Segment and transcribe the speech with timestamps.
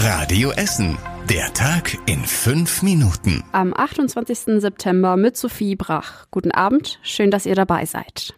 [0.00, 0.96] Radio Essen.
[1.28, 3.42] Der Tag in fünf Minuten.
[3.50, 4.60] Am 28.
[4.60, 6.26] September mit Sophie Brach.
[6.30, 8.32] Guten Abend, schön, dass ihr dabei seid.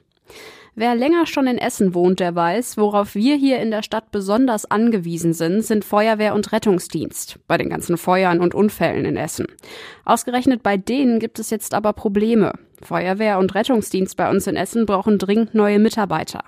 [0.74, 4.70] Wer länger schon in Essen wohnt, der weiß, worauf wir hier in der Stadt besonders
[4.70, 9.45] angewiesen sind, sind Feuerwehr und Rettungsdienst bei den ganzen Feuern und Unfällen in Essen.
[10.06, 12.54] Ausgerechnet bei denen gibt es jetzt aber Probleme.
[12.83, 16.42] Feuerwehr und Rettungsdienst bei uns in Essen brauchen dringend neue Mitarbeiter.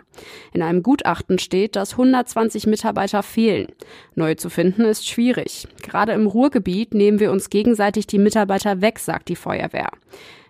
[0.53, 3.69] In einem Gutachten steht, dass 120 Mitarbeiter fehlen.
[4.15, 5.69] Neue zu finden ist schwierig.
[5.83, 9.91] Gerade im Ruhrgebiet nehmen wir uns gegenseitig die Mitarbeiter weg, sagt die Feuerwehr.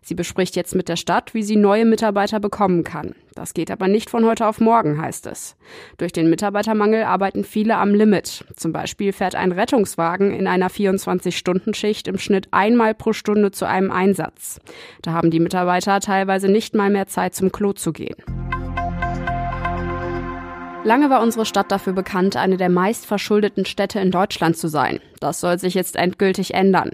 [0.05, 3.14] Sie bespricht jetzt mit der Stadt, wie sie neue Mitarbeiter bekommen kann.
[3.37, 5.56] Das geht aber nicht von heute auf morgen, heißt es.
[5.97, 8.45] Durch den Mitarbeitermangel arbeiten viele am Limit.
[8.56, 13.92] Zum Beispiel fährt ein Rettungswagen in einer 24-Stunden-Schicht im Schnitt einmal pro Stunde zu einem
[13.92, 14.61] Einsatz.
[15.02, 18.16] Da haben die Mitarbeiter teilweise nicht mal mehr Zeit, zum Klo zu gehen.
[20.84, 24.98] Lange war unsere Stadt dafür bekannt, eine der meist verschuldeten Städte in Deutschland zu sein.
[25.20, 26.91] Das soll sich jetzt endgültig ändern.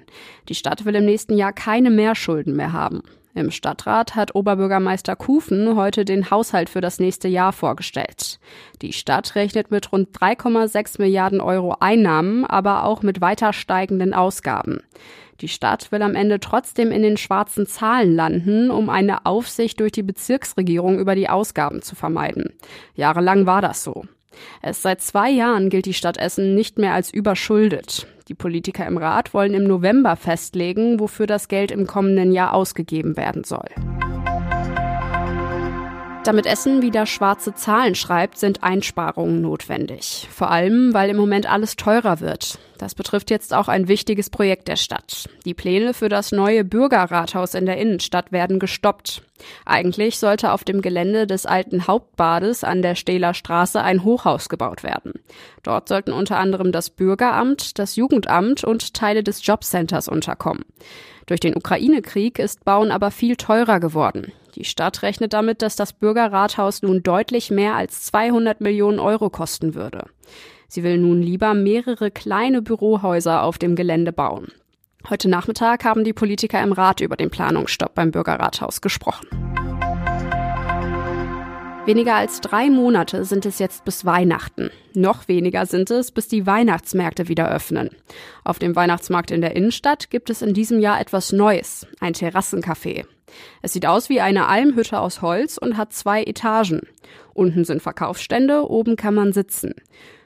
[0.51, 3.03] Die Stadt will im nächsten Jahr keine Mehrschulden mehr haben.
[3.34, 8.41] Im Stadtrat hat Oberbürgermeister Kufen heute den Haushalt für das nächste Jahr vorgestellt.
[8.83, 14.81] Die Stadt rechnet mit rund 3,6 Milliarden Euro Einnahmen, aber auch mit weiter steigenden Ausgaben.
[15.41, 19.92] Die Stadt will am Ende trotzdem in den schwarzen Zahlen landen, um eine Aufsicht durch
[19.92, 22.55] die Bezirksregierung über die Ausgaben zu vermeiden.
[22.95, 24.05] Jahrelang war das so.
[24.63, 28.07] Erst seit zwei Jahren gilt die Stadt Essen nicht mehr als überschuldet.
[28.29, 33.17] Die Politiker im Rat wollen im November festlegen, wofür das Geld im kommenden Jahr ausgegeben
[33.17, 33.69] werden soll.
[36.29, 40.29] Damit Essen wieder schwarze Zahlen schreibt, sind Einsparungen notwendig.
[40.31, 42.59] Vor allem, weil im Moment alles teurer wird.
[42.77, 45.31] Das betrifft jetzt auch ein wichtiges Projekt der Stadt.
[45.47, 49.23] Die Pläne für das neue Bürgerrathaus in der Innenstadt werden gestoppt.
[49.65, 54.83] Eigentlich sollte auf dem Gelände des alten Hauptbades an der Stähler Straße ein Hochhaus gebaut
[54.83, 55.15] werden.
[55.63, 60.67] Dort sollten unter anderem das Bürgeramt, das Jugendamt und Teile des Jobcenters unterkommen.
[61.25, 64.31] Durch den Ukraine-Krieg ist Bauen aber viel teurer geworden.
[64.59, 69.77] Die Stadt rechnet damit, dass das Bürgerrathaus nun deutlich mehr als 200 Millionen Euro kosten
[69.77, 70.07] würde.
[70.67, 74.48] Sie will nun lieber mehrere kleine Bürohäuser auf dem Gelände bauen.
[75.08, 79.29] Heute Nachmittag haben die Politiker im Rat über den Planungsstopp beim Bürgerrathaus gesprochen.
[81.86, 84.70] Weniger als drei Monate sind es jetzt bis Weihnachten.
[84.92, 87.90] Noch weniger sind es, bis die Weihnachtsmärkte wieder öffnen.
[88.42, 93.07] Auf dem Weihnachtsmarkt in der Innenstadt gibt es in diesem Jahr etwas Neues, ein Terrassencafé.
[93.62, 96.83] Es sieht aus wie eine Almhütte aus Holz und hat zwei Etagen.
[97.34, 99.74] Unten sind Verkaufsstände, oben kann man sitzen.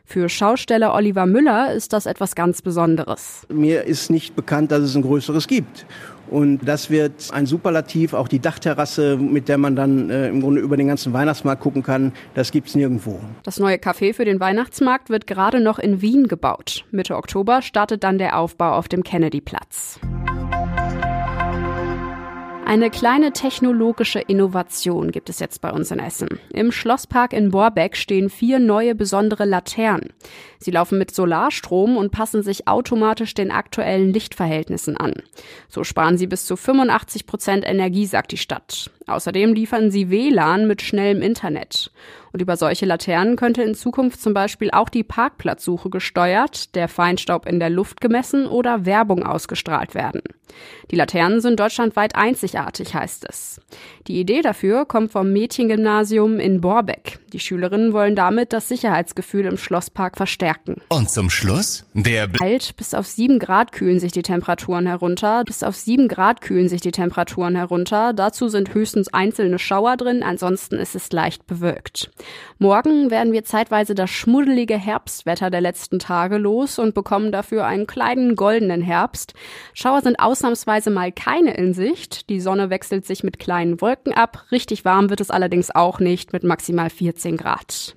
[0.04, 3.46] Für Schausteller Oliver Müller ist das etwas ganz Besonderes.
[3.48, 5.86] Mir ist nicht bekannt, dass es ein größeres gibt.
[6.28, 10.60] Und das wird ein Superlativ, auch die Dachterrasse, mit der man dann äh, im Grunde
[10.60, 13.20] über den ganzen Weihnachtsmarkt gucken kann, das gibt's nirgendwo.
[13.42, 16.84] Das neue Café für den Weihnachtsmarkt wird gerade noch in Wien gebaut.
[16.90, 20.00] Mitte Oktober startet dann der Aufbau auf dem Kennedyplatz.
[22.72, 26.40] Eine kleine technologische Innovation gibt es jetzt bei uns in Essen.
[26.54, 30.14] Im Schlosspark in Borbeck stehen vier neue besondere Laternen.
[30.58, 35.12] Sie laufen mit Solarstrom und passen sich automatisch den aktuellen Lichtverhältnissen an.
[35.68, 38.90] So sparen sie bis zu 85 Prozent Energie, sagt die Stadt.
[39.06, 41.90] Außerdem liefern sie WLAN mit schnellem Internet.
[42.32, 47.46] Und über solche Laternen könnte in Zukunft zum Beispiel auch die Parkplatzsuche gesteuert, der Feinstaub
[47.46, 50.22] in der Luft gemessen oder Werbung ausgestrahlt werden.
[50.90, 53.60] Die Laternen sind deutschlandweit einzigartig, heißt es.
[54.06, 57.20] Die Idee dafür kommt vom Mädchengymnasium in Borbeck.
[57.32, 60.82] Die Schülerinnen wollen damit das Sicherheitsgefühl im Schlosspark verstärken.
[60.88, 65.44] Und zum Schluss der Halt, bis auf sieben Grad kühlen sich die Temperaturen herunter.
[65.44, 68.12] Bis auf sieben Grad kühlen sich die Temperaturen herunter.
[68.12, 72.10] Dazu sind höchstens einzelne Schauer drin, ansonsten ist es leicht bewölkt.
[72.58, 77.86] Morgen werden wir zeitweise das schmuddelige Herbstwetter der letzten Tage los und bekommen dafür einen
[77.86, 79.32] kleinen goldenen Herbst.
[79.72, 82.28] Schauer sind ausnahmsweise mal keine in Sicht.
[82.28, 84.44] Die Sonne wechselt sich mit kleinen Wolken ab.
[84.52, 87.96] Richtig warm wird es allerdings auch nicht mit maximal 14 Grad.